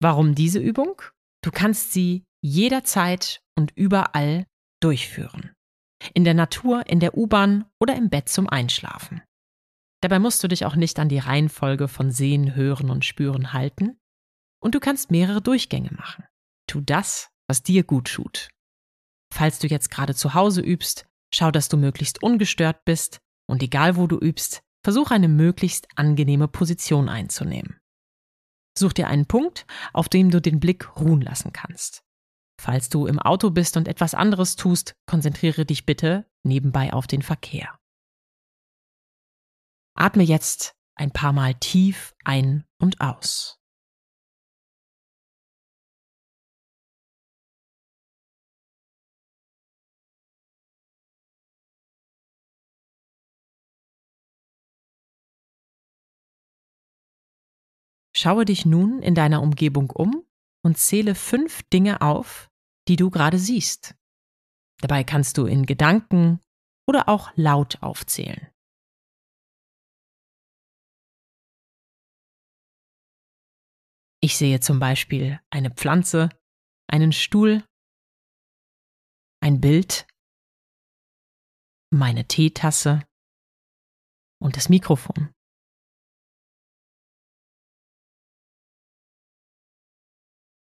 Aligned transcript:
Warum 0.00 0.34
diese 0.34 0.58
Übung? 0.58 1.02
Du 1.42 1.50
kannst 1.50 1.92
sie 1.92 2.24
jederzeit 2.40 3.42
und 3.54 3.70
überall 3.76 4.46
durchführen. 4.80 5.52
In 6.14 6.24
der 6.24 6.32
Natur, 6.32 6.86
in 6.86 6.98
der 6.98 7.14
U-Bahn 7.18 7.66
oder 7.78 7.94
im 7.94 8.08
Bett 8.08 8.30
zum 8.30 8.48
Einschlafen. 8.48 9.20
Dabei 10.00 10.18
musst 10.18 10.42
du 10.42 10.48
dich 10.48 10.64
auch 10.64 10.76
nicht 10.76 10.98
an 10.98 11.10
die 11.10 11.18
Reihenfolge 11.18 11.88
von 11.88 12.10
Sehen, 12.10 12.54
Hören 12.54 12.88
und 12.88 13.04
Spüren 13.04 13.52
halten. 13.52 13.98
Und 14.62 14.74
du 14.74 14.80
kannst 14.80 15.10
mehrere 15.10 15.42
Durchgänge 15.42 15.90
machen. 15.92 16.24
Tu 16.66 16.80
das, 16.80 17.28
was 17.48 17.62
dir 17.62 17.84
gut 17.84 18.10
tut. 18.10 18.48
Falls 19.30 19.58
du 19.58 19.66
jetzt 19.66 19.90
gerade 19.90 20.14
zu 20.14 20.32
Hause 20.32 20.62
übst, 20.62 21.04
schau, 21.34 21.50
dass 21.50 21.68
du 21.68 21.76
möglichst 21.76 22.22
ungestört 22.22 22.86
bist 22.86 23.18
und 23.46 23.62
egal 23.62 23.96
wo 23.96 24.06
du 24.06 24.16
übst, 24.16 24.62
Versuch 24.84 25.10
eine 25.10 25.28
möglichst 25.28 25.88
angenehme 25.96 26.46
Position 26.46 27.08
einzunehmen. 27.08 27.80
Such 28.76 28.92
dir 28.92 29.08
einen 29.08 29.26
Punkt, 29.26 29.66
auf 29.92 30.08
dem 30.08 30.30
du 30.30 30.40
den 30.40 30.60
Blick 30.60 30.96
ruhen 31.00 31.22
lassen 31.22 31.52
kannst. 31.52 32.04
Falls 32.60 32.90
du 32.90 33.06
im 33.06 33.18
Auto 33.18 33.50
bist 33.50 33.76
und 33.76 33.88
etwas 33.88 34.14
anderes 34.14 34.56
tust, 34.56 34.92
konzentriere 35.06 35.64
dich 35.64 35.86
bitte 35.86 36.26
nebenbei 36.44 36.92
auf 36.92 37.06
den 37.06 37.22
Verkehr. 37.22 37.78
Atme 39.96 40.22
jetzt 40.22 40.74
ein 40.96 41.10
paar 41.10 41.32
Mal 41.32 41.54
tief 41.54 42.14
ein 42.24 42.64
und 42.78 43.00
aus. 43.00 43.58
Schaue 58.24 58.46
dich 58.46 58.64
nun 58.64 59.02
in 59.02 59.14
deiner 59.14 59.42
Umgebung 59.42 59.90
um 59.90 60.26
und 60.64 60.78
zähle 60.78 61.14
fünf 61.14 61.62
Dinge 61.64 62.00
auf, 62.00 62.50
die 62.88 62.96
du 62.96 63.10
gerade 63.10 63.38
siehst. 63.38 63.94
Dabei 64.80 65.04
kannst 65.04 65.36
du 65.36 65.44
in 65.44 65.66
Gedanken 65.66 66.40
oder 66.88 67.10
auch 67.10 67.32
laut 67.34 67.82
aufzählen. 67.82 68.50
Ich 74.22 74.38
sehe 74.38 74.60
zum 74.60 74.78
Beispiel 74.78 75.38
eine 75.50 75.70
Pflanze, 75.70 76.30
einen 76.86 77.12
Stuhl, 77.12 77.62
ein 79.42 79.60
Bild, 79.60 80.06
meine 81.92 82.26
Teetasse 82.26 83.06
und 84.40 84.56
das 84.56 84.70
Mikrofon. 84.70 85.33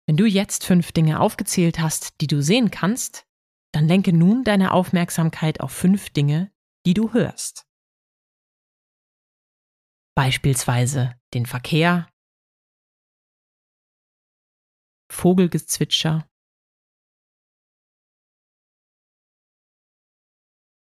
Wenn 0.07 0.17
du 0.17 0.25
jetzt 0.25 0.65
fünf 0.65 0.91
Dinge 0.91 1.19
aufgezählt 1.19 1.79
hast, 1.79 2.19
die 2.21 2.27
du 2.27 2.41
sehen 2.41 2.71
kannst, 2.71 3.25
dann 3.73 3.87
lenke 3.87 4.11
nun 4.13 4.43
deine 4.43 4.73
Aufmerksamkeit 4.73 5.61
auf 5.61 5.71
fünf 5.71 6.09
Dinge, 6.09 6.53
die 6.85 6.93
du 6.93 7.13
hörst. 7.13 7.65
Beispielsweise 10.15 11.19
den 11.33 11.45
Verkehr, 11.45 12.09
Vogelgezwitscher, 15.09 16.27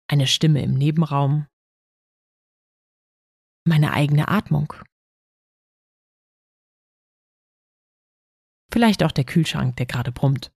eine 0.08 0.28
Stimme 0.28 0.62
im 0.64 0.74
Nebenraum, 0.74 1.48
meine 3.66 3.94
eigene 3.94 4.28
Atmung. 4.28 4.74
Vielleicht 8.74 9.04
auch 9.04 9.12
der 9.12 9.24
Kühlschrank, 9.24 9.76
der 9.76 9.86
gerade 9.86 10.12
brummt. 10.12 10.52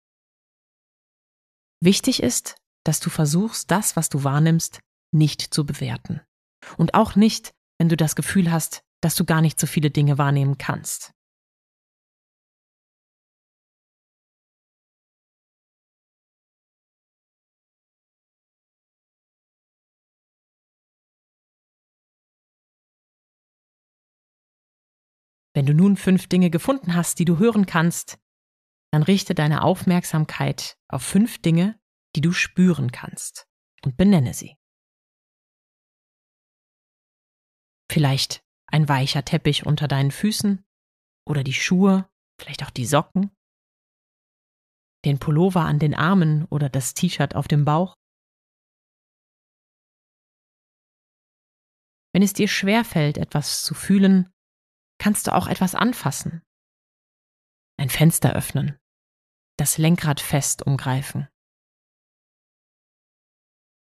Wichtig 1.83 2.23
ist, 2.23 2.55
dass 2.83 2.99
du 2.99 3.11
versuchst, 3.11 3.69
das, 3.69 3.95
was 3.95 4.09
du 4.09 4.23
wahrnimmst, 4.23 4.79
nicht 5.13 5.53
zu 5.53 5.67
bewerten. 5.67 6.21
Und 6.77 6.95
auch 6.95 7.15
nicht, 7.15 7.53
wenn 7.77 7.89
du 7.89 7.95
das 7.95 8.15
Gefühl 8.15 8.51
hast, 8.51 8.81
dass 9.03 9.13
du 9.13 9.23
gar 9.23 9.41
nicht 9.41 9.59
so 9.59 9.67
viele 9.67 9.91
Dinge 9.91 10.17
wahrnehmen 10.17 10.57
kannst. 10.57 11.11
Wenn 25.57 25.65
du 25.65 25.73
nun 25.73 25.97
fünf 25.97 26.27
Dinge 26.27 26.51
gefunden 26.51 26.93
hast, 26.93 27.17
die 27.17 27.25
du 27.25 27.39
hören 27.39 27.65
kannst, 27.65 28.19
dann 28.91 29.01
richte 29.01 29.33
deine 29.33 29.63
Aufmerksamkeit 29.63 30.77
auf 30.87 31.01
fünf 31.01 31.41
Dinge, 31.41 31.81
die 32.15 32.21
du 32.21 32.31
spüren 32.31 32.91
kannst 32.91 33.49
und 33.83 33.97
benenne 33.97 34.35
sie. 34.35 34.55
Vielleicht 37.91 38.45
ein 38.67 38.87
weicher 38.87 39.25
Teppich 39.25 39.65
unter 39.65 39.87
deinen 39.87 40.11
Füßen 40.11 40.63
oder 41.27 41.43
die 41.43 41.55
Schuhe, 41.55 42.07
vielleicht 42.39 42.63
auch 42.63 42.69
die 42.69 42.85
Socken, 42.85 43.35
den 45.05 45.17
Pullover 45.17 45.61
an 45.61 45.79
den 45.79 45.95
Armen 45.95 46.45
oder 46.51 46.69
das 46.69 46.93
T-Shirt 46.93 47.33
auf 47.33 47.47
dem 47.47 47.65
Bauch. 47.65 47.95
Wenn 52.13 52.21
es 52.21 52.33
dir 52.33 52.47
schwerfällt, 52.47 53.17
etwas 53.17 53.63
zu 53.63 53.73
fühlen, 53.73 54.31
kannst 54.99 55.27
du 55.27 55.33
auch 55.33 55.47
etwas 55.47 55.75
anfassen. 55.75 56.41
Ein 57.79 57.89
Fenster 57.89 58.33
öffnen, 58.33 58.77
das 59.57 59.77
Lenkrad 59.77 60.19
fest 60.19 60.65
umgreifen. 60.65 61.27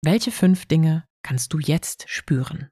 Welche 0.04 0.32
fünf 0.32 0.66
Dinge 0.66 1.08
kannst 1.24 1.54
du 1.54 1.60
jetzt 1.60 2.10
spüren? 2.10 2.70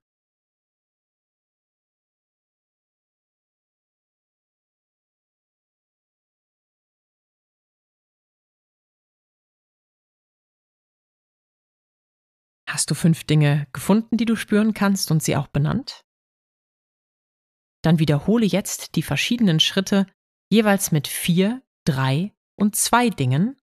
Hast 12.68 12.90
du 12.90 12.96
fünf 12.96 13.26
Dinge 13.26 13.68
gefunden, 13.74 14.16
die 14.16 14.26
du 14.26 14.36
spüren 14.36 14.74
kannst 14.74 15.12
und 15.12 15.22
sie 15.22 15.36
auch 15.36 15.48
benannt? 15.48 16.06
Dann 17.82 18.00
wiederhole 18.00 18.46
jetzt 18.46 18.96
die 18.96 19.02
verschiedenen 19.02 19.60
Schritte 19.60 20.06
jeweils 20.50 20.92
mit 20.92 21.08
vier, 21.08 21.64
drei 21.86 22.34
und 22.56 22.76
zwei 22.76 23.10
Dingen 23.10 23.60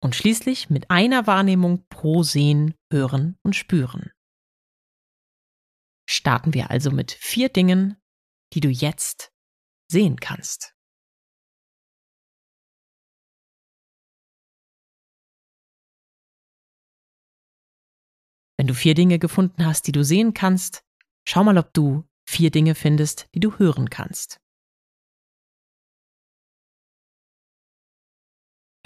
und 0.00 0.16
schließlich 0.16 0.70
mit 0.70 0.90
einer 0.90 1.26
Wahrnehmung 1.26 1.86
pro 1.88 2.22
Sehen, 2.22 2.74
Hören 2.90 3.38
und 3.42 3.54
Spüren. 3.54 4.10
Starten 6.08 6.54
wir 6.54 6.70
also 6.70 6.90
mit 6.90 7.12
vier 7.12 7.48
Dingen, 7.48 7.96
die 8.52 8.60
du 8.60 8.68
jetzt 8.68 9.32
sehen 9.88 10.18
kannst. 10.18 10.74
Wenn 18.58 18.66
du 18.66 18.74
vier 18.74 18.94
Dinge 18.94 19.18
gefunden 19.18 19.64
hast, 19.64 19.86
die 19.86 19.92
du 19.92 20.04
sehen 20.04 20.34
kannst, 20.34 20.84
Schau 21.24 21.44
mal, 21.44 21.58
ob 21.58 21.72
du 21.72 22.04
vier 22.32 22.50
Dinge 22.50 22.74
findest, 22.74 23.28
die 23.34 23.40
du 23.40 23.58
hören 23.58 23.90
kannst. 23.90 24.40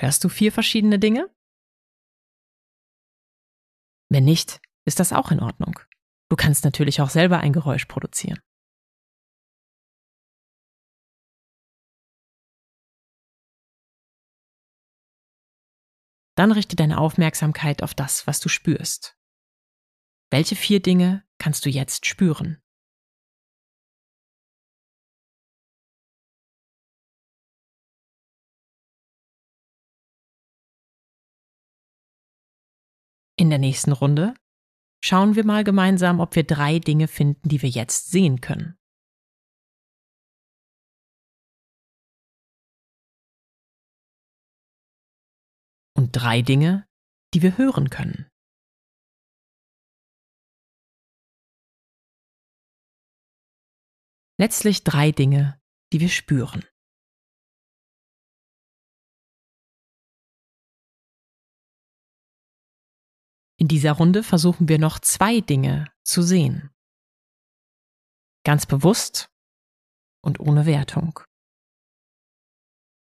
Hörst 0.00 0.24
du 0.24 0.28
vier 0.28 0.52
verschiedene 0.52 0.98
Dinge? 0.98 1.32
Wenn 4.10 4.24
nicht, 4.24 4.60
ist 4.84 5.00
das 5.00 5.12
auch 5.12 5.30
in 5.30 5.40
Ordnung. 5.40 5.78
Du 6.28 6.36
kannst 6.36 6.64
natürlich 6.64 7.00
auch 7.00 7.08
selber 7.08 7.38
ein 7.38 7.52
Geräusch 7.52 7.86
produzieren. 7.86 8.40
Dann 16.36 16.52
richte 16.52 16.76
deine 16.76 16.98
Aufmerksamkeit 16.98 17.82
auf 17.82 17.94
das, 17.94 18.26
was 18.26 18.40
du 18.40 18.50
spürst. 18.50 19.16
Welche 20.30 20.56
vier 20.56 20.82
Dinge 20.82 21.24
kannst 21.38 21.64
du 21.64 21.70
jetzt 21.70 22.04
spüren? 22.04 22.62
In 33.46 33.50
der 33.50 33.60
nächsten 33.60 33.92
Runde 33.92 34.34
schauen 35.04 35.36
wir 35.36 35.44
mal 35.44 35.62
gemeinsam, 35.62 36.18
ob 36.18 36.34
wir 36.34 36.42
drei 36.42 36.80
Dinge 36.80 37.06
finden, 37.06 37.48
die 37.48 37.62
wir 37.62 37.68
jetzt 37.68 38.10
sehen 38.10 38.40
können. 38.40 38.76
Und 45.96 46.10
drei 46.10 46.42
Dinge, 46.42 46.88
die 47.34 47.42
wir 47.42 47.56
hören 47.56 47.88
können. 47.88 48.28
Letztlich 54.40 54.82
drei 54.82 55.12
Dinge, 55.12 55.62
die 55.92 56.00
wir 56.00 56.08
spüren. 56.08 56.64
In 63.66 63.68
dieser 63.68 63.94
Runde 63.94 64.22
versuchen 64.22 64.68
wir 64.68 64.78
noch 64.78 65.00
zwei 65.00 65.40
Dinge 65.40 65.90
zu 66.04 66.22
sehen. 66.22 66.70
Ganz 68.44 68.64
bewusst 68.64 69.28
und 70.22 70.38
ohne 70.38 70.66
Wertung. 70.66 71.18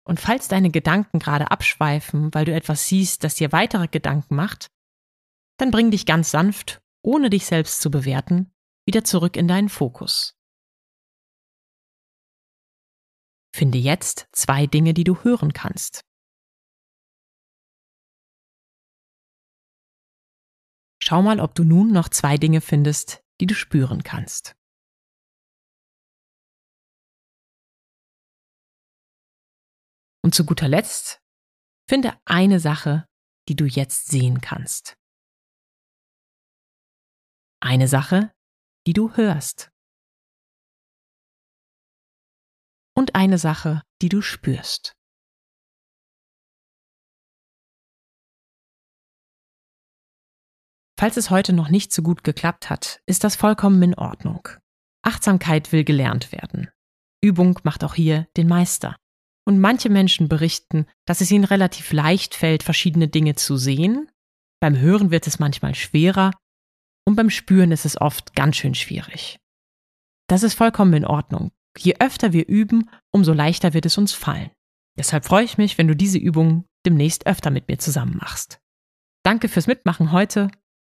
Und 0.05 0.21
falls 0.21 0.47
deine 0.47 0.69
Gedanken 0.69 1.19
gerade 1.19 1.51
abschweifen, 1.51 2.33
weil 2.33 2.45
du 2.45 2.53
etwas 2.53 2.87
siehst, 2.87 3.25
das 3.25 3.35
dir 3.35 3.51
weitere 3.51 3.89
Gedanken 3.89 4.37
macht, 4.37 4.67
dann 5.57 5.69
bring 5.69 5.91
dich 5.91 6.05
ganz 6.05 6.31
sanft, 6.31 6.79
ohne 7.03 7.29
dich 7.29 7.45
selbst 7.45 7.81
zu 7.81 7.91
bewerten, 7.91 8.49
wieder 8.85 9.03
zurück 9.03 9.35
in 9.35 9.49
deinen 9.49 9.67
Fokus. 9.67 10.33
Finde 13.53 13.79
jetzt 13.79 14.29
zwei 14.31 14.65
Dinge, 14.65 14.93
die 14.93 15.03
du 15.03 15.21
hören 15.25 15.51
kannst. 15.51 16.06
Schau 21.07 21.21
mal, 21.21 21.39
ob 21.39 21.55
du 21.55 21.63
nun 21.63 21.93
noch 21.93 22.09
zwei 22.09 22.35
Dinge 22.35 22.59
findest, 22.59 23.23
die 23.39 23.45
du 23.45 23.55
spüren 23.55 24.03
kannst. 24.03 24.57
Und 30.21 30.35
zu 30.35 30.45
guter 30.45 30.67
Letzt, 30.67 31.21
finde 31.89 32.19
eine 32.25 32.59
Sache, 32.59 33.07
die 33.47 33.55
du 33.55 33.63
jetzt 33.63 34.07
sehen 34.07 34.41
kannst. 34.41 34.97
Eine 37.61 37.87
Sache, 37.87 38.33
die 38.85 38.91
du 38.91 39.15
hörst. 39.15 39.71
Und 42.93 43.15
eine 43.15 43.37
Sache, 43.37 43.81
die 44.01 44.09
du 44.09 44.21
spürst. 44.21 44.96
Falls 50.99 51.15
es 51.15 51.29
heute 51.29 51.53
noch 51.53 51.69
nicht 51.69 51.93
so 51.93 52.01
gut 52.01 52.23
geklappt 52.23 52.71
hat, 52.71 53.01
ist 53.05 53.23
das 53.23 53.35
vollkommen 53.35 53.81
in 53.83 53.93
Ordnung. 53.93 54.49
Achtsamkeit 55.03 55.71
will 55.71 55.83
gelernt 55.83 56.31
werden. 56.31 56.69
Übung 57.21 57.59
macht 57.63 57.83
auch 57.83 57.93
hier 57.93 58.27
den 58.35 58.47
Meister. 58.47 58.95
Und 59.45 59.59
manche 59.59 59.89
Menschen 59.89 60.27
berichten, 60.27 60.87
dass 61.05 61.21
es 61.21 61.31
ihnen 61.31 61.45
relativ 61.45 61.93
leicht 61.93 62.35
fällt, 62.35 62.63
verschiedene 62.63 63.07
Dinge 63.07 63.35
zu 63.35 63.57
sehen. 63.57 64.09
Beim 64.59 64.77
Hören 64.77 65.11
wird 65.11 65.27
es 65.27 65.39
manchmal 65.39 65.75
schwerer 65.75 66.31
und 67.05 67.15
beim 67.15 67.29
Spüren 67.29 67.71
ist 67.71 67.85
es 67.85 68.01
oft 68.01 68.35
ganz 68.35 68.57
schön 68.57 68.75
schwierig. 68.75 69.39
Das 70.27 70.43
ist 70.43 70.55
vollkommen 70.55 70.93
in 70.93 71.05
Ordnung. 71.05 71.51
Je 71.77 71.95
öfter 71.99 72.33
wir 72.33 72.47
üben, 72.47 72.89
umso 73.11 73.33
leichter 73.33 73.73
wird 73.73 73.85
es 73.85 73.97
uns 73.97 74.13
fallen. 74.13 74.49
Deshalb 74.97 75.25
freue 75.25 75.45
ich 75.45 75.59
mich, 75.59 75.77
wenn 75.77 75.87
du 75.87 75.95
diese 75.95 76.17
Übung 76.17 76.65
demnächst 76.85 77.27
öfter 77.27 77.51
mit 77.51 77.67
mir 77.67 77.77
zusammen 77.77 78.17
machst. 78.17 78.59
Danke 79.23 79.47
fürs 79.47 79.67
Mitmachen 79.67 80.11
heute 80.11 80.49